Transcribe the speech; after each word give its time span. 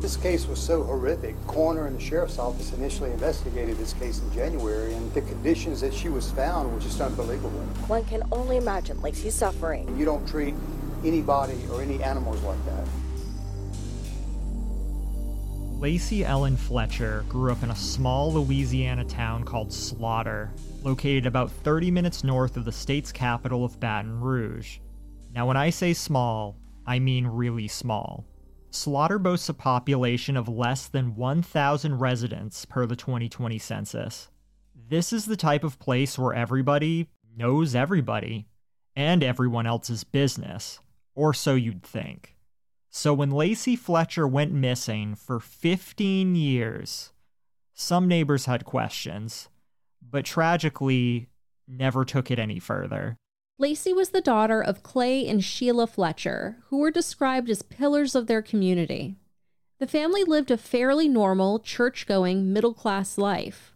This 0.00 0.16
case 0.16 0.46
was 0.46 0.58
so 0.58 0.82
horrific. 0.82 1.36
Coroner 1.46 1.86
and 1.86 1.94
the 1.94 2.00
sheriff's 2.00 2.38
office 2.38 2.72
initially 2.72 3.10
investigated 3.10 3.76
this 3.76 3.92
case 3.92 4.18
in 4.20 4.32
January, 4.32 4.94
and 4.94 5.12
the 5.12 5.20
conditions 5.20 5.82
that 5.82 5.92
she 5.92 6.08
was 6.08 6.30
found 6.32 6.72
were 6.72 6.80
just 6.80 7.02
unbelievable. 7.02 7.60
One 7.86 8.04
can 8.06 8.22
only 8.32 8.56
imagine 8.56 8.98
Lacey's 9.02 9.34
suffering. 9.34 9.94
You 9.98 10.06
don't 10.06 10.26
treat 10.26 10.54
anybody 11.04 11.58
or 11.70 11.82
any 11.82 12.02
animals 12.02 12.40
like 12.42 12.64
that. 12.64 12.86
Lacey 15.78 16.24
Ellen 16.24 16.56
Fletcher 16.56 17.26
grew 17.28 17.52
up 17.52 17.62
in 17.62 17.70
a 17.70 17.76
small 17.76 18.32
Louisiana 18.32 19.04
town 19.04 19.44
called 19.44 19.70
Slaughter, 19.70 20.50
located 20.82 21.26
about 21.26 21.50
30 21.50 21.90
minutes 21.90 22.24
north 22.24 22.56
of 22.56 22.64
the 22.64 22.72
state's 22.72 23.12
capital 23.12 23.66
of 23.66 23.78
Baton 23.78 24.18
Rouge. 24.18 24.78
Now, 25.34 25.46
when 25.46 25.58
I 25.58 25.68
say 25.68 25.92
small, 25.92 26.56
I 26.86 26.98
mean 26.98 27.26
really 27.26 27.68
small. 27.68 28.26
Slaughter 28.72 29.18
boasts 29.18 29.48
a 29.48 29.54
population 29.54 30.36
of 30.36 30.48
less 30.48 30.86
than 30.86 31.16
1,000 31.16 31.98
residents 31.98 32.64
per 32.64 32.86
the 32.86 32.94
2020 32.94 33.58
census. 33.58 34.28
This 34.88 35.12
is 35.12 35.26
the 35.26 35.36
type 35.36 35.64
of 35.64 35.80
place 35.80 36.16
where 36.16 36.32
everybody 36.32 37.08
knows 37.36 37.74
everybody 37.74 38.46
and 38.94 39.24
everyone 39.24 39.66
else's 39.66 40.04
business, 40.04 40.78
or 41.16 41.34
so 41.34 41.54
you'd 41.54 41.82
think. 41.82 42.36
So 42.90 43.12
when 43.12 43.30
Lacey 43.30 43.74
Fletcher 43.74 44.26
went 44.26 44.52
missing 44.52 45.16
for 45.16 45.40
15 45.40 46.36
years, 46.36 47.12
some 47.74 48.06
neighbors 48.06 48.46
had 48.46 48.64
questions, 48.64 49.48
but 50.00 50.24
tragically 50.24 51.28
never 51.66 52.04
took 52.04 52.30
it 52.30 52.38
any 52.38 52.60
further. 52.60 53.16
Lacey 53.60 53.92
was 53.92 54.08
the 54.08 54.22
daughter 54.22 54.62
of 54.62 54.82
Clay 54.82 55.28
and 55.28 55.44
Sheila 55.44 55.86
Fletcher, 55.86 56.56
who 56.68 56.78
were 56.78 56.90
described 56.90 57.50
as 57.50 57.60
pillars 57.60 58.14
of 58.14 58.26
their 58.26 58.40
community. 58.40 59.16
The 59.80 59.86
family 59.86 60.24
lived 60.24 60.50
a 60.50 60.56
fairly 60.56 61.08
normal, 61.08 61.58
church 61.58 62.06
going, 62.06 62.54
middle 62.54 62.72
class 62.72 63.18
life. 63.18 63.74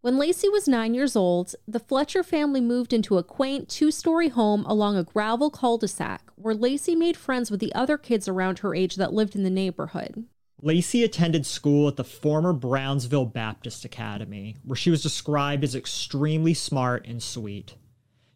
When 0.00 0.16
Lacey 0.16 0.48
was 0.48 0.66
nine 0.66 0.94
years 0.94 1.16
old, 1.16 1.54
the 1.68 1.78
Fletcher 1.78 2.22
family 2.22 2.62
moved 2.62 2.94
into 2.94 3.18
a 3.18 3.22
quaint 3.22 3.68
two 3.68 3.90
story 3.90 4.28
home 4.28 4.64
along 4.64 4.96
a 4.96 5.04
gravel 5.04 5.50
cul 5.50 5.76
de 5.76 5.88
sac 5.88 6.22
where 6.36 6.54
Lacey 6.54 6.96
made 6.96 7.18
friends 7.18 7.50
with 7.50 7.60
the 7.60 7.74
other 7.74 7.98
kids 7.98 8.26
around 8.28 8.60
her 8.60 8.74
age 8.74 8.96
that 8.96 9.12
lived 9.12 9.36
in 9.36 9.42
the 9.42 9.50
neighborhood. 9.50 10.24
Lacey 10.62 11.04
attended 11.04 11.44
school 11.44 11.88
at 11.88 11.96
the 11.96 12.04
former 12.04 12.54
Brownsville 12.54 13.26
Baptist 13.26 13.84
Academy, 13.84 14.56
where 14.64 14.76
she 14.76 14.88
was 14.88 15.02
described 15.02 15.62
as 15.62 15.74
extremely 15.74 16.54
smart 16.54 17.06
and 17.06 17.22
sweet. 17.22 17.74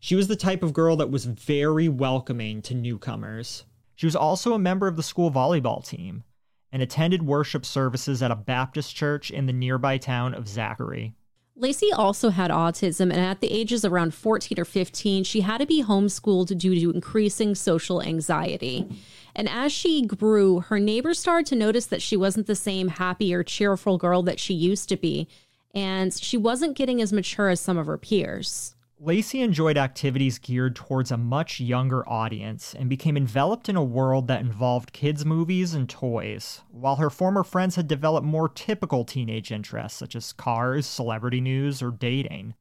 She 0.02 0.14
was 0.14 0.28
the 0.28 0.36
type 0.36 0.62
of 0.62 0.72
girl 0.72 0.96
that 0.96 1.10
was 1.10 1.26
very 1.26 1.86
welcoming 1.86 2.62
to 2.62 2.74
newcomers. 2.74 3.64
She 3.94 4.06
was 4.06 4.16
also 4.16 4.54
a 4.54 4.58
member 4.58 4.88
of 4.88 4.96
the 4.96 5.02
school 5.02 5.30
volleyball 5.30 5.86
team 5.86 6.24
and 6.72 6.82
attended 6.82 7.22
worship 7.22 7.66
services 7.66 8.22
at 8.22 8.30
a 8.30 8.36
Baptist 8.36 8.96
church 8.96 9.30
in 9.30 9.44
the 9.44 9.52
nearby 9.52 9.98
town 9.98 10.32
of 10.32 10.48
Zachary. 10.48 11.14
Lacey 11.54 11.92
also 11.92 12.30
had 12.30 12.50
autism, 12.50 13.12
and 13.12 13.20
at 13.20 13.40
the 13.40 13.52
ages 13.52 13.84
around 13.84 14.14
14 14.14 14.58
or 14.58 14.64
15, 14.64 15.24
she 15.24 15.42
had 15.42 15.58
to 15.58 15.66
be 15.66 15.84
homeschooled 15.84 16.56
due 16.56 16.80
to 16.80 16.90
increasing 16.90 17.54
social 17.54 18.00
anxiety. 18.00 18.88
And 19.34 19.50
as 19.50 19.70
she 19.70 20.06
grew, 20.06 20.60
her 20.60 20.80
neighbors 20.80 21.18
started 21.18 21.44
to 21.48 21.56
notice 21.56 21.84
that 21.86 22.00
she 22.00 22.16
wasn't 22.16 22.46
the 22.46 22.54
same 22.54 22.88
happy 22.88 23.34
or 23.34 23.42
cheerful 23.42 23.98
girl 23.98 24.22
that 24.22 24.40
she 24.40 24.54
used 24.54 24.88
to 24.88 24.96
be, 24.96 25.28
and 25.74 26.14
she 26.14 26.38
wasn't 26.38 26.76
getting 26.78 27.02
as 27.02 27.12
mature 27.12 27.50
as 27.50 27.60
some 27.60 27.76
of 27.76 27.86
her 27.86 27.98
peers. 27.98 28.74
Lacey 29.02 29.40
enjoyed 29.40 29.78
activities 29.78 30.38
geared 30.38 30.76
towards 30.76 31.10
a 31.10 31.16
much 31.16 31.58
younger 31.58 32.06
audience 32.06 32.74
and 32.74 32.90
became 32.90 33.16
enveloped 33.16 33.70
in 33.70 33.74
a 33.74 33.82
world 33.82 34.28
that 34.28 34.42
involved 34.42 34.92
kids' 34.92 35.24
movies 35.24 35.72
and 35.72 35.88
toys, 35.88 36.60
while 36.70 36.96
her 36.96 37.08
former 37.08 37.42
friends 37.42 37.76
had 37.76 37.88
developed 37.88 38.26
more 38.26 38.46
typical 38.46 39.06
teenage 39.06 39.50
interests 39.50 39.98
such 39.98 40.14
as 40.14 40.34
cars, 40.34 40.84
celebrity 40.84 41.40
news, 41.40 41.80
or 41.80 41.90
dating. 41.90 42.52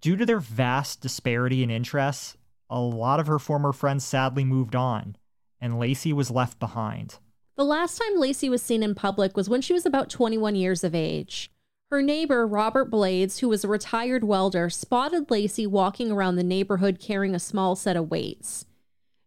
Due 0.00 0.14
to 0.14 0.24
their 0.24 0.38
vast 0.38 1.00
disparity 1.00 1.64
in 1.64 1.72
interests, 1.72 2.36
a 2.70 2.78
lot 2.78 3.18
of 3.18 3.26
her 3.26 3.40
former 3.40 3.72
friends 3.72 4.04
sadly 4.04 4.44
moved 4.44 4.76
on, 4.76 5.16
and 5.60 5.80
Lacey 5.80 6.12
was 6.12 6.30
left 6.30 6.60
behind. 6.60 7.18
The 7.56 7.64
last 7.64 8.00
time 8.00 8.20
Lacey 8.20 8.48
was 8.48 8.62
seen 8.62 8.84
in 8.84 8.94
public 8.94 9.36
was 9.36 9.48
when 9.48 9.60
she 9.60 9.72
was 9.72 9.84
about 9.84 10.08
21 10.08 10.54
years 10.54 10.84
of 10.84 10.94
age. 10.94 11.50
Her 11.90 12.02
neighbor, 12.02 12.46
Robert 12.46 12.86
Blades, 12.86 13.38
who 13.38 13.48
was 13.48 13.62
a 13.62 13.68
retired 13.68 14.24
welder, 14.24 14.68
spotted 14.68 15.30
Lacey 15.30 15.66
walking 15.66 16.10
around 16.10 16.36
the 16.36 16.42
neighborhood 16.42 16.98
carrying 16.98 17.34
a 17.34 17.38
small 17.38 17.76
set 17.76 17.96
of 17.96 18.10
weights. 18.10 18.66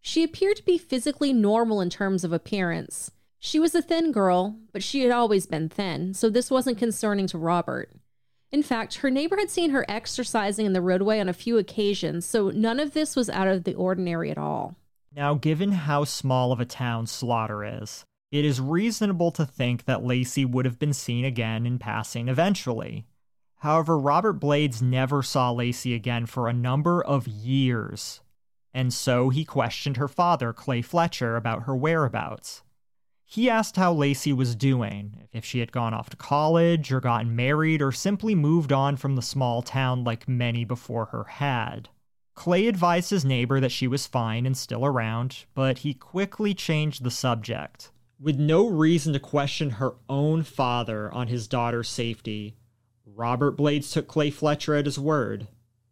She 0.02 0.24
appeared 0.24 0.58
to 0.58 0.66
be 0.66 0.78
physically 0.78 1.34
normal 1.34 1.82
in 1.82 1.90
terms 1.90 2.24
of 2.24 2.34
appearance. 2.34 3.12
She 3.40 3.60
was 3.60 3.76
a 3.76 3.82
thin 3.82 4.12
girl, 4.12 4.58
but 4.74 4.84
she 4.84 5.02
had 5.02 5.12
always 5.12 5.46
been 5.46 5.70
thin, 5.70 6.14
so 6.14 6.30
this 6.30 6.50
wasn't 6.50 6.78
concerning 6.78 7.28
to 7.28 7.38
Robert. 7.38 7.92
In 8.52 8.64
fact, 8.64 8.96
her 8.96 9.12
neighbor 9.12 9.38
had 9.38 9.50
seen 9.50 9.70
her 9.72 9.86
exercising 9.88 10.66
in 10.66 10.74
the 10.74 10.82
roadway 10.82 11.20
on 11.20 11.30
a 11.30 11.34
few 11.34 11.58
occasions, 11.58 12.26
so 12.26 12.50
none 12.50 12.80
of 12.80 12.94
this 12.94 13.16
was 13.16 13.30
out 13.30 13.48
of 13.48 13.66
the 13.66 13.76
ordinary 13.76 14.32
at 14.32 14.38
all. 14.38 14.76
Now, 15.14 15.36
given 15.36 15.72
how 15.72 16.06
small 16.06 16.52
of 16.52 16.60
a 16.60 16.66
town 16.66 17.08
Slaughter 17.08 17.64
is, 17.64 18.06
it 18.32 18.44
is 18.44 18.60
reasonable 18.60 19.32
to 19.32 19.46
think 19.46 19.86
that 19.86 20.04
Lacey 20.04 20.44
would 20.46 20.66
have 20.66 20.80
been 20.80 20.94
seen 20.94 21.24
again 21.24 21.66
in 21.66 21.80
passing 21.80 22.28
eventually. 22.28 23.06
However, 23.62 23.98
Robert 23.98 24.34
Blades 24.34 24.82
never 24.82 25.24
saw 25.24 25.52
Lacey 25.52 25.94
again 25.94 26.26
for 26.26 26.48
a 26.48 26.54
number 26.54 27.04
of 27.04 27.28
years, 27.28 28.22
and 28.74 28.94
so 28.94 29.30
he 29.30 29.46
questioned 29.46 29.98
her 29.98 30.08
father, 30.08 30.54
Clay 30.54 30.82
Fletcher, 30.82 31.36
about 31.36 31.64
her 31.64 31.76
whereabouts. 31.76 32.64
He 33.26 33.50
asked 33.50 33.76
how 33.76 33.92
Lacey 33.92 34.32
was 34.32 34.56
doing, 34.56 35.28
if 35.34 35.44
she 35.44 35.60
had 35.60 35.72
gone 35.72 35.94
off 35.94 36.10
to 36.12 36.18
college 36.18 36.92
or 36.94 37.02
gotten 37.02 37.36
married 37.36 37.82
or 37.82 37.92
simply 37.92 38.36
moved 38.36 38.72
on 38.72 38.96
from 38.96 39.16
the 39.16 39.22
small 39.22 39.62
town 39.62 40.04
like 40.04 40.28
many 40.28 40.64
before 40.64 41.06
her 41.08 41.26
had. 41.26 41.90
Clay 42.36 42.68
advised 42.68 43.10
his 43.10 43.26
neighbor 43.26 43.60
that 43.60 43.72
she 43.72 43.88
was 43.88 44.06
fine 44.06 44.46
and 44.46 44.56
still 44.56 44.86
around, 44.86 45.46
but 45.56 45.80
he 45.80 45.94
quickly 45.94 46.54
changed 46.54 47.04
the 47.04 47.12
subject. 47.12 47.92
With 48.20 48.40
no 48.40 48.66
reason 48.68 49.14
to 49.14 49.20
question 49.20 49.72
her 49.72 49.94
own 50.10 50.42
father 50.42 51.12
on 51.14 51.28
his 51.28 51.48
daughter's 51.48 51.88
safety, 51.88 52.56
Robert 53.06 53.52
Blades 53.52 53.92
took 53.92 54.08
Clay 54.08 54.32
Fletcher 54.32 54.74
at 54.74 54.86
his 54.86 54.98
word. 54.98 55.48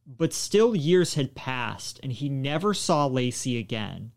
But 0.07 0.33
still, 0.33 0.75
years 0.75 1.13
had 1.13 1.35
passed, 1.35 1.99
and 2.01 2.11
he 2.11 2.29
never 2.29 2.73
saw 2.73 3.05
Lacey 3.05 3.57
again. 3.57 4.11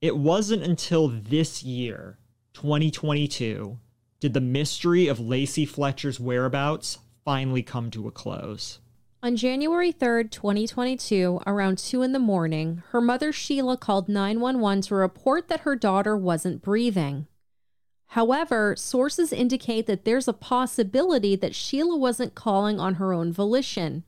It 0.00 0.16
wasn't 0.16 0.62
until 0.62 1.08
this 1.08 1.62
year, 1.62 2.18
2022, 2.52 3.78
did 4.20 4.32
the 4.32 4.40
mystery 4.40 5.08
of 5.08 5.18
Lacey 5.18 5.66
Fletcher's 5.66 6.20
whereabouts 6.20 6.98
finally 7.24 7.62
come 7.62 7.90
to 7.90 8.06
a 8.06 8.12
close. 8.12 8.78
On 9.24 9.36
January 9.36 9.90
3rd, 9.90 10.30
2022, 10.32 11.40
around 11.46 11.78
2 11.78 12.02
in 12.02 12.12
the 12.12 12.18
morning, 12.18 12.82
her 12.90 13.00
mother 13.00 13.32
Sheila 13.32 13.78
called 13.78 14.06
911 14.06 14.82
to 14.82 14.96
report 14.96 15.48
that 15.48 15.60
her 15.60 15.74
daughter 15.74 16.14
wasn't 16.14 16.60
breathing. 16.60 17.26
However, 18.08 18.76
sources 18.76 19.32
indicate 19.32 19.86
that 19.86 20.04
there's 20.04 20.28
a 20.28 20.34
possibility 20.34 21.36
that 21.36 21.54
Sheila 21.54 21.96
wasn't 21.96 22.34
calling 22.34 22.78
on 22.78 22.96
her 22.96 23.14
own 23.14 23.32
volition. 23.32 24.04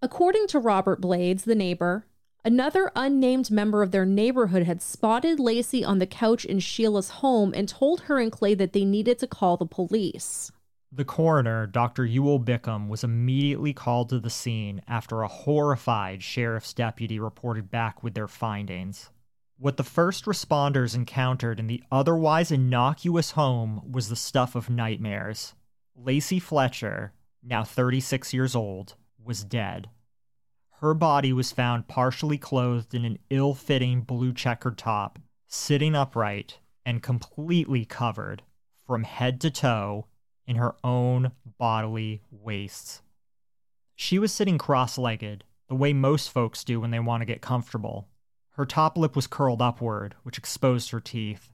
According 0.00 0.46
to 0.46 0.58
Robert 0.58 0.98
Blades, 0.98 1.44
the 1.44 1.54
neighbor, 1.54 2.06
another 2.42 2.90
unnamed 2.96 3.50
member 3.50 3.82
of 3.82 3.90
their 3.90 4.06
neighborhood 4.06 4.62
had 4.62 4.80
spotted 4.80 5.38
Lacey 5.38 5.84
on 5.84 5.98
the 5.98 6.06
couch 6.06 6.46
in 6.46 6.58
Sheila's 6.58 7.10
home 7.20 7.52
and 7.54 7.68
told 7.68 8.00
her 8.04 8.18
and 8.18 8.32
Clay 8.32 8.54
that 8.54 8.72
they 8.72 8.86
needed 8.86 9.18
to 9.18 9.26
call 9.26 9.58
the 9.58 9.66
police. 9.66 10.50
The 10.90 11.04
coroner, 11.04 11.66
Dr. 11.66 12.06
Ewell 12.06 12.40
Bickham, 12.40 12.88
was 12.88 13.04
immediately 13.04 13.74
called 13.74 14.08
to 14.08 14.18
the 14.18 14.30
scene 14.30 14.80
after 14.88 15.20
a 15.20 15.28
horrified 15.28 16.22
sheriff's 16.22 16.72
deputy 16.72 17.20
reported 17.20 17.70
back 17.70 18.02
with 18.02 18.14
their 18.14 18.26
findings. 18.26 19.10
What 19.58 19.76
the 19.76 19.84
first 19.84 20.24
responders 20.24 20.94
encountered 20.94 21.60
in 21.60 21.66
the 21.66 21.82
otherwise 21.92 22.50
innocuous 22.50 23.32
home 23.32 23.82
was 23.92 24.08
the 24.08 24.16
stuff 24.16 24.54
of 24.54 24.70
nightmares. 24.70 25.54
Lacey 25.94 26.38
Fletcher, 26.38 27.12
now 27.42 27.64
36 27.64 28.32
years 28.32 28.54
old, 28.54 28.94
was 29.22 29.44
dead. 29.44 29.90
Her 30.80 30.94
body 30.94 31.32
was 31.32 31.52
found 31.52 31.88
partially 31.88 32.38
clothed 32.38 32.94
in 32.94 33.04
an 33.04 33.18
ill 33.30 33.52
fitting 33.52 34.02
blue 34.02 34.32
checkered 34.32 34.78
top, 34.78 35.18
sitting 35.48 35.94
upright, 35.94 36.60
and 36.86 37.02
completely 37.02 37.84
covered, 37.84 38.42
from 38.86 39.02
head 39.02 39.40
to 39.42 39.50
toe, 39.50 40.06
in 40.48 40.56
her 40.56 40.74
own 40.82 41.30
bodily 41.58 42.22
wastes. 42.30 43.02
She 43.94 44.18
was 44.18 44.32
sitting 44.32 44.58
cross 44.58 44.96
legged, 44.96 45.44
the 45.68 45.74
way 45.74 45.92
most 45.92 46.30
folks 46.30 46.64
do 46.64 46.80
when 46.80 46.90
they 46.90 46.98
want 46.98 47.20
to 47.20 47.26
get 47.26 47.42
comfortable. 47.42 48.08
Her 48.52 48.64
top 48.64 48.96
lip 48.96 49.14
was 49.14 49.26
curled 49.26 49.60
upward, 49.60 50.16
which 50.22 50.38
exposed 50.38 50.90
her 50.90 51.00
teeth. 51.00 51.50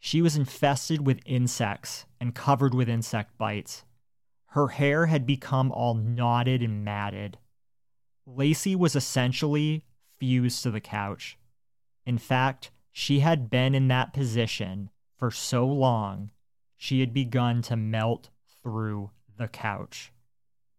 She 0.00 0.22
was 0.22 0.36
infested 0.36 1.06
with 1.06 1.20
insects 1.26 2.06
and 2.18 2.34
covered 2.34 2.74
with 2.74 2.88
insect 2.88 3.36
bites. 3.36 3.84
Her 4.46 4.68
hair 4.68 5.06
had 5.06 5.26
become 5.26 5.70
all 5.70 5.94
knotted 5.94 6.62
and 6.62 6.82
matted. 6.82 7.38
Lacey 8.26 8.74
was 8.74 8.96
essentially 8.96 9.84
fused 10.18 10.62
to 10.62 10.70
the 10.70 10.80
couch. 10.80 11.36
In 12.06 12.16
fact, 12.16 12.70
she 12.90 13.20
had 13.20 13.50
been 13.50 13.74
in 13.74 13.88
that 13.88 14.14
position 14.14 14.90
for 15.18 15.30
so 15.30 15.66
long 15.66 16.30
she 16.82 17.00
had 17.00 17.12
begun 17.12 17.60
to 17.60 17.76
melt 17.76 18.30
through 18.62 19.10
the 19.36 19.46
couch. 19.46 20.14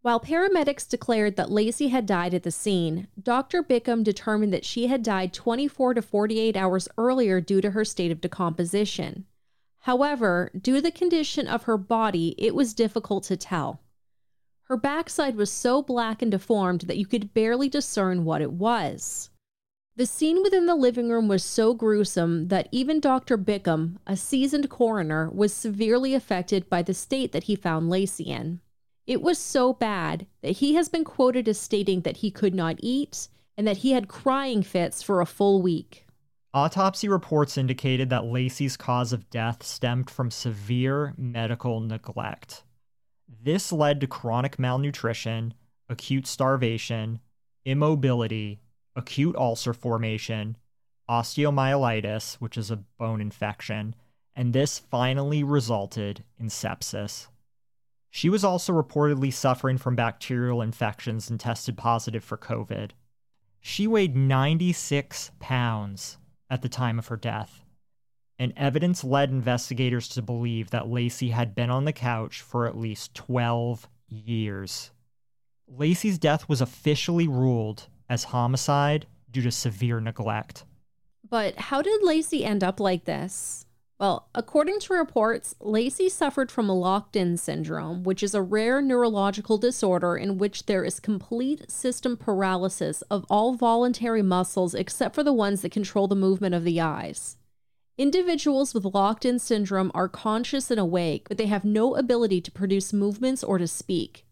While 0.02 0.20
paramedics 0.20 0.90
declared 0.90 1.36
that 1.36 1.52
Lacey 1.52 1.90
had 1.90 2.08
died 2.08 2.34
at 2.34 2.42
the 2.42 2.50
scene, 2.50 3.08
Dr. 3.22 3.62
Bickham 3.62 4.04
determined 4.04 4.52
that 4.52 4.66
she 4.66 4.88
had 4.88 5.04
died 5.04 5.32
24 5.32 5.94
to 5.94 6.02
48 6.02 6.58
hours 6.58 6.90
earlier 6.98 7.40
due 7.40 7.62
to 7.62 7.70
her 7.70 7.86
state 7.86 8.12
of 8.12 8.20
decomposition. 8.20 9.28
However, 9.82 10.50
due 10.60 10.78
to 10.78 10.82
the 10.82 10.92
condition 10.92 11.46
of 11.46 11.64
her 11.64 11.78
body, 11.78 12.34
it 12.40 12.56
was 12.56 12.74
difficult 12.74 13.24
to 13.26 13.38
tell. 13.38 13.80
Her 14.64 14.78
backside 14.78 15.36
was 15.36 15.52
so 15.52 15.84
black 15.84 16.24
and 16.24 16.32
deformed 16.32 16.82
that 16.82 16.98
you 16.98 17.06
could 17.06 17.36
barely 17.36 17.70
discern 17.70 18.26
what 18.26 18.42
it 18.42 18.54
was. 18.54 19.30
The 19.98 20.06
scene 20.06 20.42
within 20.42 20.68
the 20.68 20.76
living 20.76 21.10
room 21.10 21.28
was 21.28 21.44
so 21.44 21.74
gruesome 21.74 22.48
that 22.48 22.70
even 22.72 23.02
Dr. 23.02 23.38
Bickham, 23.38 23.98
a 24.08 24.16
seasoned 24.16 24.70
coroner, 24.70 25.30
was 25.30 25.54
severely 25.54 26.14
affected 26.14 26.70
by 26.70 26.82
the 26.82 26.94
state 26.94 27.34
that 27.34 27.44
he 27.44 27.56
found 27.56 27.90
Lacey 27.90 28.24
in. 28.24 28.62
It 29.06 29.22
was 29.22 29.38
so 29.38 29.74
bad 29.74 30.28
that 30.42 30.58
he 30.58 30.76
has 30.76 30.88
been 30.88 31.04
quoted 31.04 31.50
as 31.50 31.60
stating 31.60 32.02
that 32.02 32.18
he 32.18 32.32
could 32.32 32.56
not 32.56 32.78
eat 32.80 33.28
and 33.58 33.68
that 33.68 33.78
he 33.78 33.92
had 33.92 34.08
crying 34.08 34.64
fits 34.64 35.04
for 35.04 35.20
a 35.20 35.26
full 35.26 35.62
week. 35.62 36.06
Autopsy 36.54 37.10
reports 37.10 37.58
indicated 37.58 38.10
that 38.10 38.26
Lacey's 38.26 38.78
cause 38.78 39.12
of 39.12 39.30
death 39.30 39.62
stemmed 39.64 40.10
from 40.10 40.32
severe 40.32 41.14
medical 41.18 41.82
neglect. 41.82 42.64
This 43.44 43.72
led 43.72 44.00
to 44.02 44.08
chronic 44.08 44.58
malnutrition, 44.58 45.54
acute 45.90 46.28
starvation, 46.28 47.20
immobility, 47.66 48.62
acute 48.96 49.36
ulcer 49.36 49.74
formation, 49.74 50.58
osteomyelitis, 51.10 52.36
which 52.36 52.58
is 52.58 52.72
a 52.72 52.78
bone 52.98 53.22
infection, 53.22 53.96
and 54.36 54.54
this 54.54 54.80
finally 54.80 55.44
resulted 55.44 56.24
in 56.40 56.48
sepsis. 56.48 57.28
She 58.10 58.30
was 58.30 58.44
also 58.44 58.74
reportedly 58.74 59.32
suffering 59.32 59.78
from 59.78 59.96
bacterial 59.96 60.62
infections 60.62 61.30
and 61.30 61.40
tested 61.40 61.78
positive 61.78 62.24
for 62.24 62.38
COVID. 62.38 62.92
She 63.62 63.88
weighed 63.88 64.16
96 64.16 65.32
pounds 65.40 66.18
at 66.50 66.62
the 66.62 66.70
time 66.70 67.00
of 67.00 67.08
her 67.08 67.16
death, 67.16 67.64
and 68.38 68.54
evidence 68.58 69.04
led 69.04 69.30
investigators 69.30 70.10
to 70.10 70.22
believe 70.22 70.72
that 70.72 70.90
Lacey 70.90 71.30
had 71.30 71.56
been 71.56 71.70
on 71.70 71.86
the 71.86 71.94
couch 71.94 72.42
for 72.42 72.68
at 72.68 72.78
least 72.78 73.14
12 73.14 73.88
years. 74.10 74.92
Lacey's 75.68 76.18
death 76.18 76.50
was 76.50 76.60
officially 76.60 77.28
ruled 77.28 77.88
as 78.12 78.26
homicide 78.26 79.08
due 79.32 79.42
to 79.42 79.50
severe 79.50 80.02
neglect. 80.02 80.66
But 81.28 81.58
how 81.58 81.82
did 81.82 82.04
Lacey 82.04 82.44
end 82.44 82.62
up 82.62 82.82
like 82.82 83.06
this? 83.06 83.66
Well, 84.02 84.28
according 84.36 84.80
to 84.82 84.94
reports, 84.94 85.56
Lacey 85.62 86.10
suffered 86.10 86.52
from 86.52 86.68
locked 86.68 87.16
in 87.16 87.38
syndrome, 87.38 88.04
which 88.04 88.22
is 88.22 88.36
a 88.36 88.42
rare 88.42 88.82
neurological 88.82 89.58
disorder 89.58 90.18
in 90.18 90.38
which 90.38 90.66
there 90.66 90.84
is 90.84 91.00
complete 91.00 91.72
system 91.72 92.18
paralysis 92.18 93.02
of 93.04 93.26
all 93.30 93.54
voluntary 93.54 94.24
muscles 94.24 94.76
except 94.76 95.16
for 95.16 95.24
the 95.24 95.32
ones 95.32 95.62
that 95.62 95.72
control 95.72 96.10
the 96.10 96.16
movement 96.16 96.54
of 96.54 96.66
the 96.66 96.82
eyes. 96.82 97.38
Individuals 97.98 98.74
with 98.74 98.84
locked 98.84 99.24
in 99.24 99.40
syndrome 99.40 99.92
are 99.94 100.10
conscious 100.10 100.70
and 100.70 100.80
awake, 100.80 101.30
but 101.30 101.38
they 101.38 101.46
have 101.46 101.64
no 101.64 101.96
ability 101.96 102.42
to 102.42 102.52
produce 102.52 102.92
movements 102.92 103.42
or 103.42 103.58
to 103.58 103.68
speak. 103.68 104.26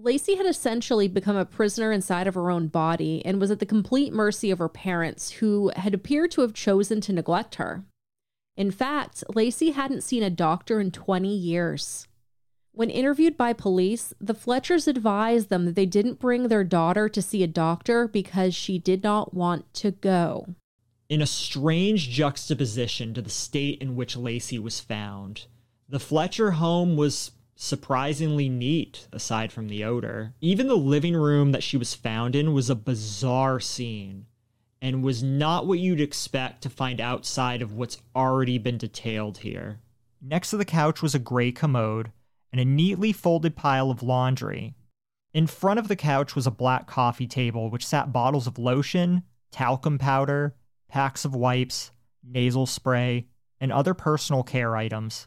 Lacey 0.00 0.36
had 0.36 0.46
essentially 0.46 1.08
become 1.08 1.36
a 1.36 1.44
prisoner 1.44 1.90
inside 1.90 2.28
of 2.28 2.34
her 2.34 2.52
own 2.52 2.68
body 2.68 3.20
and 3.24 3.40
was 3.40 3.50
at 3.50 3.58
the 3.58 3.66
complete 3.66 4.12
mercy 4.12 4.50
of 4.52 4.60
her 4.60 4.68
parents, 4.68 5.32
who 5.32 5.72
had 5.74 5.92
appeared 5.92 6.30
to 6.30 6.42
have 6.42 6.54
chosen 6.54 7.00
to 7.00 7.12
neglect 7.12 7.56
her. 7.56 7.84
In 8.56 8.70
fact, 8.70 9.24
Lacey 9.34 9.72
hadn't 9.72 10.04
seen 10.04 10.22
a 10.22 10.30
doctor 10.30 10.80
in 10.80 10.92
20 10.92 11.28
years. 11.28 12.06
When 12.70 12.90
interviewed 12.90 13.36
by 13.36 13.52
police, 13.54 14.14
the 14.20 14.34
Fletchers 14.34 14.86
advised 14.86 15.48
them 15.48 15.64
that 15.64 15.74
they 15.74 15.86
didn't 15.86 16.20
bring 16.20 16.46
their 16.46 16.62
daughter 16.62 17.08
to 17.08 17.20
see 17.20 17.42
a 17.42 17.48
doctor 17.48 18.06
because 18.06 18.54
she 18.54 18.78
did 18.78 19.02
not 19.02 19.34
want 19.34 19.72
to 19.74 19.90
go. 19.90 20.54
In 21.08 21.20
a 21.20 21.26
strange 21.26 22.10
juxtaposition 22.10 23.14
to 23.14 23.22
the 23.22 23.30
state 23.30 23.82
in 23.82 23.96
which 23.96 24.16
Lacey 24.16 24.60
was 24.60 24.78
found, 24.78 25.46
the 25.88 25.98
Fletcher 25.98 26.52
home 26.52 26.96
was 26.96 27.32
surprisingly 27.60 28.48
neat 28.48 29.08
aside 29.12 29.50
from 29.50 29.66
the 29.66 29.82
odor. 29.82 30.32
Even 30.40 30.68
the 30.68 30.76
living 30.76 31.16
room 31.16 31.50
that 31.50 31.62
she 31.62 31.76
was 31.76 31.92
found 31.92 32.36
in 32.36 32.52
was 32.54 32.70
a 32.70 32.74
bizarre 32.76 33.58
scene 33.58 34.26
and 34.80 35.02
was 35.02 35.24
not 35.24 35.66
what 35.66 35.80
you'd 35.80 36.00
expect 36.00 36.62
to 36.62 36.70
find 36.70 37.00
outside 37.00 37.60
of 37.60 37.74
what's 37.74 38.00
already 38.14 38.58
been 38.58 38.78
detailed 38.78 39.38
here. 39.38 39.80
Next 40.22 40.50
to 40.50 40.56
the 40.56 40.64
couch 40.64 41.02
was 41.02 41.16
a 41.16 41.18
gray 41.18 41.50
commode 41.50 42.12
and 42.52 42.60
a 42.60 42.64
neatly 42.64 43.12
folded 43.12 43.56
pile 43.56 43.90
of 43.90 44.04
laundry. 44.04 44.76
In 45.34 45.48
front 45.48 45.80
of 45.80 45.88
the 45.88 45.96
couch 45.96 46.36
was 46.36 46.46
a 46.46 46.52
black 46.52 46.86
coffee 46.86 47.26
table 47.26 47.70
which 47.70 47.86
sat 47.86 48.12
bottles 48.12 48.46
of 48.46 48.56
lotion, 48.56 49.24
talcum 49.50 49.98
powder, 49.98 50.54
packs 50.88 51.24
of 51.24 51.34
wipes, 51.34 51.90
nasal 52.22 52.66
spray, 52.66 53.26
and 53.60 53.72
other 53.72 53.94
personal 53.94 54.44
care 54.44 54.76
items. 54.76 55.26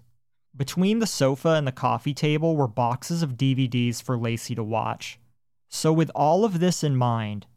Between 0.55 0.99
the 0.99 1.07
sofa 1.07 1.49
and 1.49 1.65
the 1.65 1.71
coffee 1.71 2.13
table 2.13 2.55
were 2.55 2.67
boxes 2.67 3.23
of 3.23 3.37
DVDs 3.37 4.01
for 4.01 4.17
Lacey 4.17 4.53
to 4.55 4.63
watch. 4.63 5.17
So, 5.69 5.93
with 5.93 6.11
all 6.13 6.43
of 6.43 6.59
this 6.59 6.83
in 6.83 6.95
mind, 6.97 7.47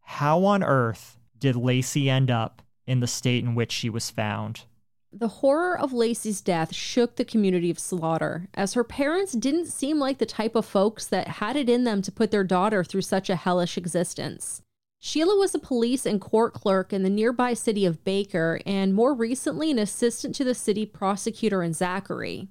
how 0.00 0.44
on 0.44 0.62
earth 0.62 1.16
did 1.38 1.56
Lacey 1.56 2.10
end 2.10 2.30
up 2.30 2.60
in 2.86 3.00
the 3.00 3.06
state 3.06 3.42
in 3.42 3.54
which 3.54 3.72
she 3.72 3.88
was 3.88 4.10
found? 4.10 4.64
The 5.10 5.28
horror 5.28 5.78
of 5.78 5.92
Lacey's 5.92 6.40
death 6.40 6.74
shook 6.74 7.16
the 7.16 7.24
community 7.24 7.70
of 7.70 7.78
Slaughter, 7.78 8.48
as 8.54 8.74
her 8.74 8.84
parents 8.84 9.32
didn't 9.32 9.66
seem 9.66 9.98
like 9.98 10.18
the 10.18 10.26
type 10.26 10.54
of 10.54 10.66
folks 10.66 11.06
that 11.06 11.28
had 11.28 11.56
it 11.56 11.68
in 11.68 11.84
them 11.84 12.02
to 12.02 12.12
put 12.12 12.30
their 12.30 12.44
daughter 12.44 12.84
through 12.84 13.02
such 13.02 13.28
a 13.28 13.36
hellish 13.36 13.76
existence. 13.76 14.62
Sheila 15.04 15.36
was 15.36 15.52
a 15.52 15.58
police 15.58 16.06
and 16.06 16.20
court 16.20 16.54
clerk 16.54 16.92
in 16.92 17.02
the 17.02 17.10
nearby 17.10 17.54
city 17.54 17.84
of 17.84 18.04
Baker, 18.04 18.60
and 18.64 18.94
more 18.94 19.12
recently, 19.12 19.68
an 19.72 19.78
assistant 19.80 20.32
to 20.36 20.44
the 20.44 20.54
city 20.54 20.86
prosecutor 20.86 21.60
in 21.60 21.72
Zachary. 21.72 22.46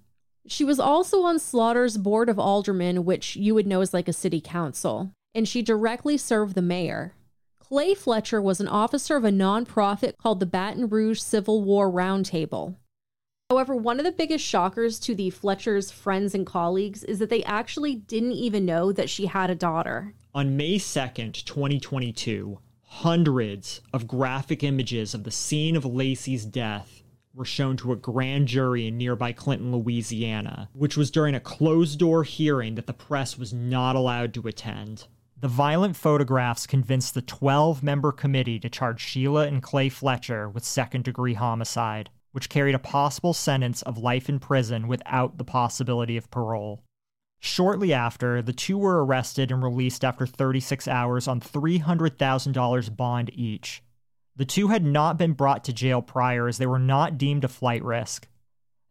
She 0.45 0.65
was 0.65 0.77
also 0.77 1.21
on 1.21 1.39
Slaughter's 1.39 1.98
board 1.98 2.27
of 2.27 2.38
aldermen, 2.38 3.06
which 3.06 3.38
you 3.38 3.56
would 3.56 3.68
know 3.68 3.80
is 3.80 3.94
like 3.94 4.09
a 4.09 4.13
city 4.13 4.42
council, 4.42 5.13
and 5.33 5.48
she 5.48 5.62
directly 5.62 6.18
served 6.18 6.56
the 6.56 6.62
mayor. 6.62 7.13
Clay 7.57 7.94
Fletcher 7.95 8.42
was 8.42 8.59
an 8.59 8.68
officer 8.68 9.15
of 9.15 9.24
a 9.24 9.30
nonprofit 9.30 10.18
called 10.18 10.42
the 10.42 10.45
Baton 10.45 10.89
Rouge 10.89 11.21
Civil 11.21 11.63
War 11.63 11.89
Roundtable. 11.89 12.75
However, 13.51 13.75
one 13.75 14.00
of 14.00 14.06
the 14.06 14.13
biggest 14.13 14.45
shockers 14.45 14.98
to 15.00 15.13
the 15.13 15.30
Fletcher's 15.30 15.92
friends 15.92 16.33
and 16.33 16.45
colleagues 16.45 17.03
is 17.03 17.19
that 17.19 17.30
they 17.30 17.44
actually 17.44 17.95
didn't 17.95 18.31
even 18.31 18.66
know 18.66 18.94
that 18.94 19.09
she 19.09 19.25
had 19.25 19.49
a 19.49 19.56
daughter. 19.56 20.14
On 20.33 20.56
May 20.56 20.75
2nd, 20.75 21.44
2022, 21.44 22.59
hundreds 22.83 23.81
of 23.92 24.07
graphic 24.07 24.64
images 24.64 25.14
of 25.14 25.25
the 25.25 25.31
scene 25.31 25.75
of 25.75 25.83
Lacey's 25.83 26.45
death 26.45 27.04
were 27.33 27.44
shown 27.44 27.75
to 27.75 27.92
a 27.92 27.97
grand 27.97 28.47
jury 28.47 28.87
in 28.87 28.97
nearby 28.97 29.33
Clinton, 29.33 29.73
Louisiana, 29.75 30.69
which 30.71 30.95
was 30.95 31.11
during 31.11 31.35
a 31.35 31.42
closed 31.42 31.99
door 31.99 32.23
hearing 32.23 32.75
that 32.75 32.87
the 32.87 32.94
press 32.94 33.37
was 33.37 33.52
not 33.52 33.97
allowed 33.97 34.33
to 34.35 34.47
attend. 34.47 35.07
The 35.37 35.49
violent 35.49 35.97
photographs 35.97 36.66
convinced 36.66 37.16
the 37.16 37.21
12 37.21 37.83
member 37.83 38.14
committee 38.14 38.59
to 38.59 38.69
charge 38.69 39.02
Sheila 39.02 39.47
and 39.47 39.61
Clay 39.61 39.90
Fletcher 39.90 40.47
with 40.47 40.64
second 40.64 41.04
degree 41.04 41.33
homicide, 41.33 42.11
which 42.31 42.50
carried 42.50 42.76
a 42.76 42.80
possible 42.80 43.33
sentence 43.33 43.81
of 43.81 43.97
life 43.97 44.30
in 44.30 44.40
prison 44.40 44.88
without 44.88 45.38
the 45.38 45.44
possibility 45.44 46.18
of 46.18 46.31
parole. 46.31 46.83
Shortly 47.40 47.92
after, 47.92 48.42
the 48.42 48.54
two 48.54 48.78
were 48.78 49.04
arrested 49.04 49.52
and 49.52 49.64
released 49.64 50.06
after 50.06 50.28
36 50.28 50.88
hours 50.88 51.28
on 51.28 51.42
$300,000 51.42 52.95
bond 52.95 53.31
each. 53.33 53.81
The 54.35 54.45
two 54.45 54.68
had 54.68 54.85
not 54.85 55.18
been 55.18 55.33
brought 55.33 55.64
to 55.66 55.73
jail 55.73 56.02
prior 56.02 56.47
as 56.47 56.57
they 56.57 56.68
were 56.68 56.80
not 56.80 57.18
deemed 57.18 57.44
a 57.44 57.47
flight 57.47 57.83
risk. 57.83 58.28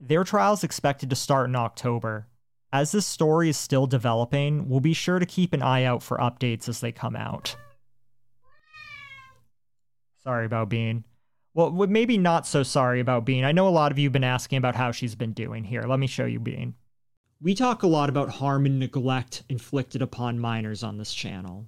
Their 0.01 0.25
trial 0.25 0.55
is 0.55 0.65
expected 0.65 1.11
to 1.11 1.17
start 1.17 1.49
in 1.49 1.57
October. 1.57 2.27
As 2.73 2.93
this 2.93 3.07
story 3.07 3.49
is 3.49 3.57
still 3.57 3.87
developing, 3.87 4.69
we'll 4.69 4.81
be 4.81 4.95
sure 4.95 5.19
to 5.19 5.27
keep 5.27 5.53
an 5.53 5.63
eye 5.63 5.85
out 5.85 6.03
for 6.03 6.19
updates 6.19 6.69
as 6.69 6.81
they 6.81 6.93
come 6.93 7.17
out. 7.17 7.57
Sorry 10.23 10.47
about 10.47 10.69
Bean. 10.69 11.05
Well, 11.53 11.71
maybe 11.73 12.17
not 12.17 12.47
so 12.47 12.63
sorry 12.63 13.01
about 13.01 13.25
Bean. 13.25 13.45
I 13.45 13.53
know 13.53 13.67
a 13.67 13.71
lot 13.71 13.91
of 13.91 13.99
you 13.99 14.07
have 14.07 14.13
been 14.13 14.23
asking 14.23 14.59
about 14.59 14.77
how 14.77 14.93
she's 14.93 15.17
been 15.17 15.33
doing 15.33 15.65
here. 15.65 15.83
Let 15.83 15.99
me 15.99 16.07
show 16.07 16.25
you 16.25 16.39
Bean. 16.39 16.75
We 17.43 17.55
talk 17.55 17.83
a 17.83 17.89
lot 17.89 18.09
about 18.09 18.29
harm 18.29 18.67
and 18.67 18.79
neglect 18.79 19.43
inflicted 19.49 20.01
upon 20.01 20.39
minors 20.39 20.83
on 20.83 20.99
this 20.99 21.13
channel. 21.13 21.67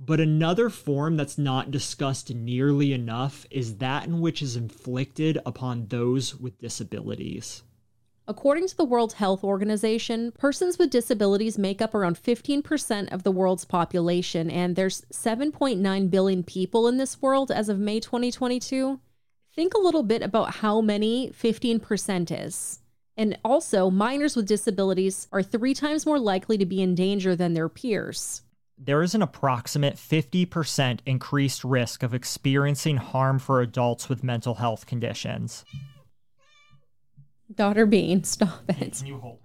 But 0.00 0.18
another 0.18 0.68
form 0.68 1.16
that's 1.16 1.38
not 1.38 1.70
discussed 1.70 2.34
nearly 2.34 2.92
enough 2.92 3.46
is 3.50 3.76
that 3.76 4.06
in 4.06 4.20
which 4.20 4.42
is 4.42 4.56
inflicted 4.56 5.38
upon 5.46 5.86
those 5.86 6.34
with 6.34 6.58
disabilities. 6.58 7.62
According 8.26 8.66
to 8.68 8.76
the 8.76 8.84
World 8.84 9.12
Health 9.12 9.44
Organization, 9.44 10.32
persons 10.32 10.78
with 10.78 10.90
disabilities 10.90 11.58
make 11.58 11.80
up 11.80 11.94
around 11.94 12.20
15% 12.20 13.12
of 13.12 13.22
the 13.22 13.30
world's 13.30 13.64
population, 13.64 14.50
and 14.50 14.74
there's 14.74 15.02
7.9 15.12 16.10
billion 16.10 16.42
people 16.42 16.88
in 16.88 16.96
this 16.96 17.22
world 17.22 17.52
as 17.52 17.68
of 17.68 17.78
May 17.78 18.00
2022. 18.00 18.98
Think 19.54 19.74
a 19.74 19.78
little 19.78 20.02
bit 20.02 20.22
about 20.22 20.54
how 20.54 20.80
many 20.80 21.30
15% 21.30 22.46
is. 22.46 22.80
And 23.18 23.38
also, 23.44 23.90
minors 23.90 24.34
with 24.34 24.48
disabilities 24.48 25.28
are 25.30 25.42
three 25.42 25.74
times 25.74 26.06
more 26.06 26.18
likely 26.18 26.56
to 26.56 26.64
be 26.64 26.80
in 26.80 26.94
danger 26.94 27.36
than 27.36 27.52
their 27.52 27.68
peers. 27.68 28.40
There 28.78 29.02
is 29.02 29.14
an 29.14 29.20
approximate 29.20 29.96
50% 29.96 31.00
increased 31.04 31.64
risk 31.64 32.02
of 32.02 32.14
experiencing 32.14 32.96
harm 32.96 33.38
for 33.38 33.60
adults 33.60 34.08
with 34.08 34.24
mental 34.24 34.54
health 34.54 34.86
conditions. 34.86 35.66
Daughter 37.54 37.84
Bean, 37.84 38.24
stop 38.24 38.62
it. 38.68 38.94
Can 38.94 39.06
you 39.06 39.18
hold? 39.18 39.41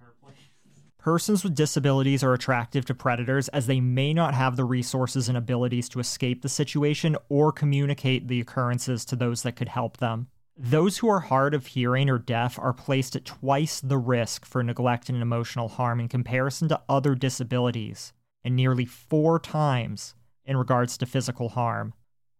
Persons 1.08 1.42
with 1.42 1.54
disabilities 1.54 2.22
are 2.22 2.34
attractive 2.34 2.84
to 2.84 2.94
predators 2.94 3.48
as 3.48 3.66
they 3.66 3.80
may 3.80 4.12
not 4.12 4.34
have 4.34 4.56
the 4.56 4.64
resources 4.66 5.26
and 5.26 5.38
abilities 5.38 5.88
to 5.88 6.00
escape 6.00 6.42
the 6.42 6.50
situation 6.50 7.16
or 7.30 7.50
communicate 7.50 8.28
the 8.28 8.42
occurrences 8.42 9.06
to 9.06 9.16
those 9.16 9.42
that 9.42 9.56
could 9.56 9.70
help 9.70 9.96
them. 9.96 10.26
Those 10.54 10.98
who 10.98 11.08
are 11.08 11.20
hard 11.20 11.54
of 11.54 11.68
hearing 11.68 12.10
or 12.10 12.18
deaf 12.18 12.58
are 12.58 12.74
placed 12.74 13.16
at 13.16 13.24
twice 13.24 13.80
the 13.80 13.96
risk 13.96 14.44
for 14.44 14.62
neglect 14.62 15.08
and 15.08 15.22
emotional 15.22 15.68
harm 15.68 15.98
in 15.98 16.08
comparison 16.08 16.68
to 16.68 16.82
other 16.90 17.14
disabilities, 17.14 18.12
and 18.44 18.54
nearly 18.54 18.84
four 18.84 19.38
times 19.38 20.14
in 20.44 20.58
regards 20.58 20.98
to 20.98 21.06
physical 21.06 21.48
harm. 21.48 21.94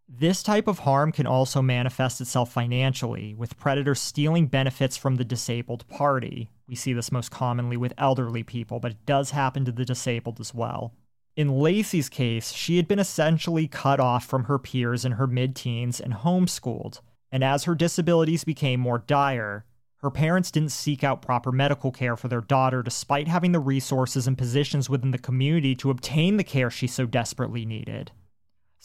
This 0.07 0.43
type 0.43 0.69
of 0.69 0.81
harm 0.81 1.11
can 1.11 1.27
also 1.27 1.63
manifest 1.63 2.21
itself 2.21 2.53
financially, 2.53 3.33
with 3.33 3.59
predators 3.59 3.99
stealing 3.99 4.47
benefits 4.47 4.99
from 4.99 5.17
the 5.17 5.25
disabled 5.25 5.89
party. 5.89 6.51
We 6.69 6.75
see 6.75 6.93
this 6.93 7.11
most 7.11 7.31
commonly 7.31 7.79
with 7.79 7.95
elderly 7.97 8.43
people, 8.43 8.79
but 8.79 8.93
it 8.93 9.07
does 9.07 9.31
happen 9.31 9.65
to 9.65 9.73
the 9.73 9.87
disabled 9.87 10.39
as 10.39 10.53
well. 10.53 10.93
In 11.35 11.61
Lacey's 11.61 12.09
case, 12.09 12.53
she 12.53 12.77
had 12.77 12.87
been 12.87 12.99
essentially 12.99 13.67
cut 13.67 14.01
off 14.01 14.27
from 14.27 14.45
her 14.45 14.59
peers 14.59 15.05
in 15.05 15.13
her 15.13 15.27
mid 15.27 15.57
teens 15.57 15.99
and 15.99 16.13
homeschooled, 16.13 17.01
and 17.33 17.43
as 17.43 17.65
her 17.65 17.75
disabilities 17.75 18.45
became 18.45 18.81
more 18.81 18.99
dire, 18.99 19.65
her 19.99 20.11
parents 20.11 20.51
didn't 20.51 20.71
seek 20.71 21.03
out 21.03 21.23
proper 21.23 21.51
medical 21.51 21.91
care 21.91 22.17
for 22.17 22.29
their 22.29 22.41
daughter 22.41 22.83
despite 22.83 23.29
having 23.29 23.53
the 23.53 23.59
resources 23.59 24.27
and 24.27 24.39
positions 24.39 24.89
within 24.89 25.11
the 25.11 25.19
community 25.19 25.75
to 25.75 25.91
obtain 25.91 26.37
the 26.37 26.45
care 26.45 26.71
she 26.71 26.87
so 26.87 27.07
desperately 27.07 27.65
needed. 27.65 28.13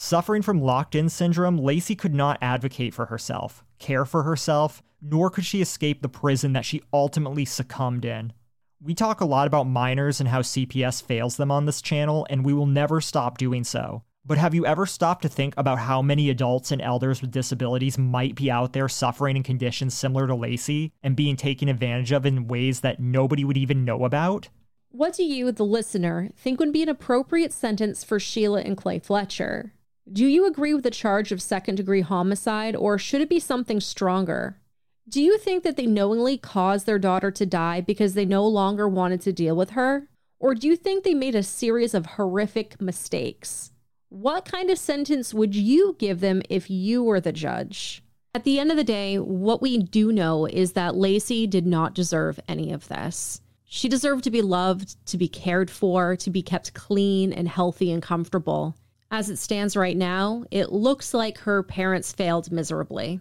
Suffering 0.04 0.42
from 0.42 0.60
locked 0.60 0.94
in 0.94 1.08
syndrome, 1.08 1.56
Lacey 1.56 1.94
could 1.94 2.14
not 2.14 2.36
advocate 2.42 2.92
for 2.92 3.06
herself, 3.06 3.64
care 3.78 4.04
for 4.04 4.22
herself, 4.22 4.82
nor 5.00 5.30
could 5.30 5.46
she 5.46 5.62
escape 5.62 6.02
the 6.02 6.10
prison 6.10 6.52
that 6.52 6.66
she 6.66 6.82
ultimately 6.92 7.46
succumbed 7.46 8.04
in. 8.04 8.34
We 8.82 8.94
talk 8.94 9.22
a 9.22 9.24
lot 9.24 9.46
about 9.46 9.64
minors 9.66 10.20
and 10.20 10.28
how 10.28 10.42
CPS 10.42 11.02
fails 11.02 11.38
them 11.38 11.50
on 11.50 11.64
this 11.64 11.80
channel, 11.80 12.26
and 12.28 12.44
we 12.44 12.52
will 12.52 12.66
never 12.66 13.00
stop 13.00 13.38
doing 13.38 13.64
so. 13.64 14.02
But 14.26 14.36
have 14.36 14.54
you 14.54 14.66
ever 14.66 14.84
stopped 14.84 15.22
to 15.22 15.28
think 15.30 15.54
about 15.56 15.78
how 15.78 16.02
many 16.02 16.28
adults 16.28 16.70
and 16.70 16.82
elders 16.82 17.22
with 17.22 17.30
disabilities 17.30 17.96
might 17.96 18.34
be 18.34 18.50
out 18.50 18.74
there 18.74 18.90
suffering 18.90 19.38
in 19.38 19.42
conditions 19.42 19.94
similar 19.94 20.26
to 20.26 20.34
Lacey 20.34 20.92
and 21.02 21.16
being 21.16 21.36
taken 21.36 21.70
advantage 21.70 22.12
of 22.12 22.26
in 22.26 22.46
ways 22.46 22.80
that 22.80 23.00
nobody 23.00 23.42
would 23.42 23.56
even 23.56 23.86
know 23.86 24.04
about? 24.04 24.50
What 24.90 25.14
do 25.14 25.24
you, 25.24 25.50
the 25.50 25.64
listener, 25.64 26.28
think 26.36 26.60
would 26.60 26.74
be 26.74 26.82
an 26.82 26.90
appropriate 26.90 27.54
sentence 27.54 28.04
for 28.04 28.20
Sheila 28.20 28.60
and 28.60 28.76
Clay 28.76 28.98
Fletcher? 28.98 29.72
Do 30.12 30.26
you 30.26 30.46
agree 30.46 30.74
with 30.74 30.84
the 30.84 30.90
charge 30.90 31.32
of 31.32 31.40
second 31.40 31.76
degree 31.76 32.02
homicide, 32.02 32.76
or 32.76 32.98
should 32.98 33.22
it 33.22 33.28
be 33.28 33.40
something 33.40 33.80
stronger? 33.80 34.60
Do 35.08 35.22
you 35.22 35.38
think 35.38 35.64
that 35.64 35.76
they 35.76 35.86
knowingly 35.86 36.36
caused 36.36 36.84
their 36.84 36.98
daughter 36.98 37.30
to 37.30 37.46
die 37.46 37.80
because 37.80 38.12
they 38.12 38.26
no 38.26 38.46
longer 38.46 38.86
wanted 38.86 39.22
to 39.22 39.32
deal 39.32 39.56
with 39.56 39.70
her? 39.70 40.08
Or 40.38 40.54
do 40.54 40.66
you 40.66 40.76
think 40.76 41.04
they 41.04 41.14
made 41.14 41.34
a 41.34 41.42
series 41.42 41.94
of 41.94 42.04
horrific 42.04 42.80
mistakes? 42.80 43.72
What 44.10 44.44
kind 44.44 44.68
of 44.68 44.78
sentence 44.78 45.32
would 45.32 45.56
you 45.56 45.96
give 45.98 46.20
them 46.20 46.42
if 46.50 46.68
you 46.68 47.02
were 47.02 47.20
the 47.20 47.32
judge? 47.32 48.02
At 48.34 48.44
the 48.44 48.58
end 48.58 48.70
of 48.70 48.76
the 48.76 48.84
day, 48.84 49.18
what 49.18 49.62
we 49.62 49.78
do 49.78 50.12
know 50.12 50.44
is 50.46 50.72
that 50.72 50.96
Lacey 50.96 51.46
did 51.46 51.66
not 51.66 51.94
deserve 51.94 52.38
any 52.46 52.72
of 52.72 52.88
this. 52.88 53.40
She 53.64 53.88
deserved 53.88 54.24
to 54.24 54.30
be 54.30 54.42
loved, 54.42 55.04
to 55.06 55.16
be 55.16 55.28
cared 55.28 55.70
for, 55.70 56.14
to 56.16 56.30
be 56.30 56.42
kept 56.42 56.74
clean 56.74 57.32
and 57.32 57.48
healthy 57.48 57.90
and 57.90 58.02
comfortable. 58.02 58.76
As 59.16 59.30
it 59.30 59.36
stands 59.36 59.76
right 59.76 59.96
now, 59.96 60.42
it 60.50 60.72
looks 60.72 61.14
like 61.14 61.38
her 61.38 61.62
parents 61.62 62.10
failed 62.10 62.50
miserably. 62.50 63.20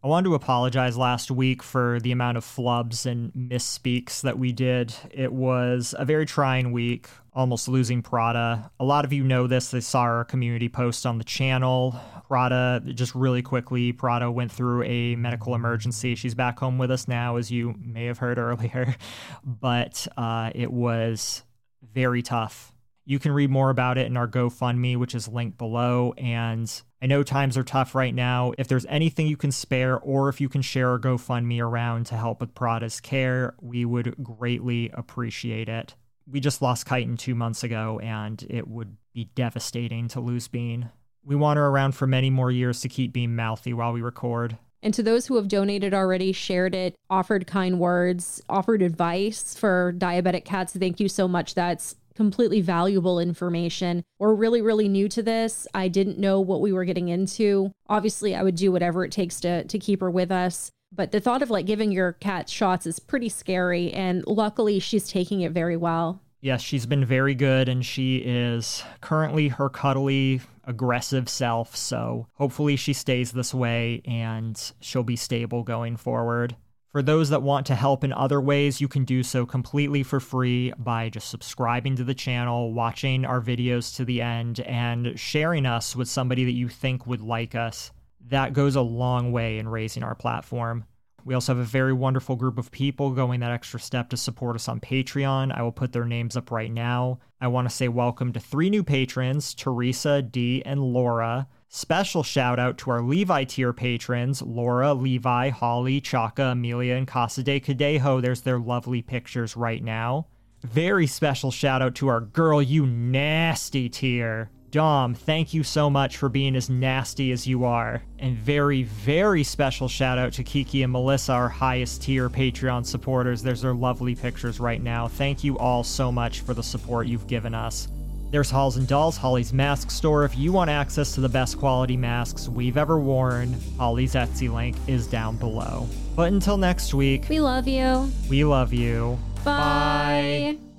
I 0.00 0.06
wanted 0.06 0.28
to 0.28 0.36
apologize 0.36 0.96
last 0.96 1.32
week 1.32 1.64
for 1.64 1.98
the 1.98 2.12
amount 2.12 2.36
of 2.36 2.44
flubs 2.44 3.06
and 3.06 3.32
misspeaks 3.32 4.20
that 4.20 4.38
we 4.38 4.52
did. 4.52 4.94
It 5.10 5.32
was 5.32 5.96
a 5.98 6.04
very 6.04 6.26
trying 6.26 6.70
week, 6.70 7.08
almost 7.32 7.66
losing 7.66 8.02
Prada. 8.02 8.70
A 8.78 8.84
lot 8.84 9.04
of 9.04 9.12
you 9.12 9.24
know 9.24 9.48
this. 9.48 9.72
They 9.72 9.80
saw 9.80 10.02
our 10.02 10.24
community 10.24 10.68
post 10.68 11.06
on 11.06 11.18
the 11.18 11.24
channel. 11.24 12.00
Prada, 12.28 12.80
just 12.94 13.12
really 13.12 13.42
quickly, 13.42 13.90
Prada 13.90 14.30
went 14.30 14.52
through 14.52 14.84
a 14.84 15.16
medical 15.16 15.56
emergency. 15.56 16.14
She's 16.14 16.36
back 16.36 16.60
home 16.60 16.78
with 16.78 16.92
us 16.92 17.08
now, 17.08 17.34
as 17.34 17.50
you 17.50 17.74
may 17.80 18.04
have 18.04 18.18
heard 18.18 18.38
earlier. 18.38 18.94
But 19.44 20.06
uh, 20.16 20.52
it 20.54 20.70
was 20.70 21.42
very 21.82 22.22
tough 22.22 22.71
you 23.04 23.18
can 23.18 23.32
read 23.32 23.50
more 23.50 23.70
about 23.70 23.98
it 23.98 24.06
in 24.06 24.16
our 24.16 24.28
GoFundMe, 24.28 24.96
which 24.96 25.14
is 25.14 25.28
linked 25.28 25.58
below. 25.58 26.14
And 26.16 26.70
I 27.00 27.06
know 27.06 27.22
times 27.22 27.56
are 27.56 27.64
tough 27.64 27.94
right 27.94 28.14
now. 28.14 28.52
If 28.58 28.68
there's 28.68 28.86
anything 28.86 29.26
you 29.26 29.36
can 29.36 29.50
spare, 29.50 29.98
or 29.98 30.28
if 30.28 30.40
you 30.40 30.48
can 30.48 30.62
share 30.62 30.90
our 30.90 30.98
GoFundMe 30.98 31.60
around 31.60 32.06
to 32.06 32.16
help 32.16 32.40
with 32.40 32.54
Prada's 32.54 33.00
care, 33.00 33.54
we 33.60 33.84
would 33.84 34.14
greatly 34.22 34.90
appreciate 34.94 35.68
it. 35.68 35.94
We 36.30 36.38
just 36.38 36.62
lost 36.62 36.86
Chiton 36.86 37.16
two 37.18 37.34
months 37.34 37.64
ago, 37.64 37.98
and 38.00 38.44
it 38.48 38.68
would 38.68 38.96
be 39.12 39.24
devastating 39.34 40.08
to 40.08 40.20
lose 40.20 40.46
Bean. 40.46 40.90
We 41.24 41.34
want 41.34 41.56
her 41.56 41.66
around 41.66 41.92
for 41.92 42.06
many 42.06 42.30
more 42.30 42.50
years 42.50 42.80
to 42.82 42.88
keep 42.88 43.12
being 43.12 43.34
mouthy 43.34 43.72
while 43.72 43.92
we 43.92 44.02
record. 44.02 44.56
And 44.84 44.92
to 44.94 45.02
those 45.02 45.26
who 45.26 45.36
have 45.36 45.46
donated 45.46 45.94
already, 45.94 46.32
shared 46.32 46.74
it, 46.74 46.96
offered 47.08 47.46
kind 47.46 47.78
words, 47.78 48.42
offered 48.48 48.82
advice 48.82 49.54
for 49.56 49.94
diabetic 49.96 50.44
cats, 50.44 50.72
thank 50.72 50.98
you 50.98 51.08
so 51.08 51.28
much. 51.28 51.54
That's 51.54 51.94
completely 52.14 52.60
valuable 52.60 53.18
information. 53.18 54.04
We're 54.18 54.34
really, 54.34 54.62
really 54.62 54.88
new 54.88 55.08
to 55.10 55.22
this. 55.22 55.66
I 55.74 55.88
didn't 55.88 56.18
know 56.18 56.40
what 56.40 56.60
we 56.60 56.72
were 56.72 56.84
getting 56.84 57.08
into. 57.08 57.72
Obviously, 57.88 58.34
I 58.34 58.42
would 58.42 58.56
do 58.56 58.72
whatever 58.72 59.04
it 59.04 59.12
takes 59.12 59.40
to 59.40 59.64
to 59.64 59.78
keep 59.78 60.00
her 60.00 60.10
with 60.10 60.30
us. 60.30 60.70
But 60.94 61.10
the 61.10 61.20
thought 61.20 61.42
of 61.42 61.50
like 61.50 61.66
giving 61.66 61.90
your 61.90 62.12
cat 62.12 62.48
shots 62.48 62.86
is 62.86 62.98
pretty 62.98 63.28
scary. 63.28 63.92
And 63.92 64.26
luckily, 64.26 64.78
she's 64.78 65.08
taking 65.08 65.40
it 65.40 65.52
very 65.52 65.76
well. 65.76 66.20
Yes, 66.40 66.60
she's 66.60 66.86
been 66.86 67.04
very 67.04 67.36
good, 67.36 67.68
and 67.68 67.86
she 67.86 68.16
is 68.16 68.82
currently 69.00 69.46
her 69.46 69.68
cuddly, 69.68 70.40
aggressive 70.64 71.28
self. 71.28 71.76
So 71.76 72.26
hopefully, 72.34 72.76
she 72.76 72.92
stays 72.92 73.32
this 73.32 73.54
way 73.54 74.02
and 74.04 74.60
she'll 74.80 75.04
be 75.04 75.16
stable 75.16 75.62
going 75.62 75.96
forward. 75.96 76.56
For 76.92 77.00
those 77.00 77.30
that 77.30 77.40
want 77.40 77.64
to 77.68 77.74
help 77.74 78.04
in 78.04 78.12
other 78.12 78.38
ways, 78.38 78.78
you 78.78 78.86
can 78.86 79.06
do 79.06 79.22
so 79.22 79.46
completely 79.46 80.02
for 80.02 80.20
free 80.20 80.74
by 80.76 81.08
just 81.08 81.30
subscribing 81.30 81.96
to 81.96 82.04
the 82.04 82.12
channel, 82.12 82.74
watching 82.74 83.24
our 83.24 83.40
videos 83.40 83.96
to 83.96 84.04
the 84.04 84.20
end, 84.20 84.60
and 84.60 85.18
sharing 85.18 85.64
us 85.64 85.96
with 85.96 86.06
somebody 86.06 86.44
that 86.44 86.52
you 86.52 86.68
think 86.68 87.06
would 87.06 87.22
like 87.22 87.54
us. 87.54 87.92
That 88.28 88.52
goes 88.52 88.76
a 88.76 88.82
long 88.82 89.32
way 89.32 89.58
in 89.58 89.70
raising 89.70 90.02
our 90.02 90.14
platform. 90.14 90.84
We 91.24 91.34
also 91.34 91.54
have 91.54 91.62
a 91.62 91.66
very 91.66 91.92
wonderful 91.92 92.36
group 92.36 92.58
of 92.58 92.70
people 92.70 93.10
going 93.12 93.40
that 93.40 93.52
extra 93.52 93.78
step 93.78 94.10
to 94.10 94.16
support 94.16 94.56
us 94.56 94.68
on 94.68 94.80
Patreon. 94.80 95.56
I 95.56 95.62
will 95.62 95.72
put 95.72 95.92
their 95.92 96.04
names 96.04 96.36
up 96.36 96.50
right 96.50 96.70
now. 96.70 97.20
I 97.40 97.48
want 97.48 97.68
to 97.68 97.74
say 97.74 97.88
welcome 97.88 98.32
to 98.32 98.40
three 98.40 98.70
new 98.70 98.82
patrons 98.82 99.54
Teresa, 99.54 100.22
D, 100.22 100.62
and 100.64 100.80
Laura. 100.80 101.46
Special 101.68 102.22
shout 102.22 102.58
out 102.58 102.76
to 102.78 102.90
our 102.90 103.00
Levi 103.00 103.44
tier 103.44 103.72
patrons 103.72 104.42
Laura, 104.42 104.92
Levi, 104.94 105.50
Holly, 105.50 106.00
Chaka, 106.00 106.46
Amelia, 106.46 106.96
and 106.96 107.06
Casa 107.06 107.42
de 107.42 107.60
Cadejo. 107.60 108.20
There's 108.20 108.42
their 108.42 108.58
lovely 108.58 109.00
pictures 109.00 109.56
right 109.56 109.82
now. 109.82 110.26
Very 110.62 111.06
special 111.06 111.50
shout 111.50 111.82
out 111.82 111.94
to 111.96 112.08
our 112.08 112.20
Girl 112.20 112.60
You 112.60 112.86
Nasty 112.86 113.88
tier. 113.88 114.50
Dom, 114.72 115.14
thank 115.14 115.52
you 115.52 115.62
so 115.62 115.90
much 115.90 116.16
for 116.16 116.30
being 116.30 116.56
as 116.56 116.70
nasty 116.70 117.30
as 117.30 117.46
you 117.46 117.64
are. 117.66 118.02
And 118.18 118.38
very, 118.38 118.84
very 118.84 119.44
special 119.44 119.86
shout 119.86 120.16
out 120.16 120.32
to 120.32 120.42
Kiki 120.42 120.82
and 120.82 120.90
Melissa, 120.90 121.32
our 121.32 121.48
highest 121.50 122.02
tier 122.02 122.30
Patreon 122.30 122.86
supporters. 122.86 123.42
There's 123.42 123.60
their 123.60 123.74
lovely 123.74 124.14
pictures 124.14 124.58
right 124.58 124.82
now. 124.82 125.08
Thank 125.08 125.44
you 125.44 125.58
all 125.58 125.84
so 125.84 126.10
much 126.10 126.40
for 126.40 126.54
the 126.54 126.62
support 126.62 127.06
you've 127.06 127.26
given 127.26 127.54
us. 127.54 127.88
There's 128.30 128.50
Holls 128.50 128.78
and 128.78 128.88
Dolls, 128.88 129.18
Hollie's 129.18 129.52
mask 129.52 129.90
store. 129.90 130.24
If 130.24 130.38
you 130.38 130.52
want 130.52 130.70
access 130.70 131.12
to 131.16 131.20
the 131.20 131.28
best 131.28 131.58
quality 131.58 131.98
masks 131.98 132.48
we've 132.48 132.78
ever 132.78 132.98
worn, 132.98 133.54
Hollie's 133.76 134.14
Etsy 134.14 134.50
link 134.50 134.74
is 134.86 135.06
down 135.06 135.36
below. 135.36 135.86
But 136.16 136.32
until 136.32 136.56
next 136.56 136.94
week, 136.94 137.26
we 137.28 137.40
love 137.40 137.68
you. 137.68 138.10
We 138.30 138.44
love 138.44 138.72
you. 138.72 139.18
Bye. 139.44 140.56
Bye. 140.56 140.71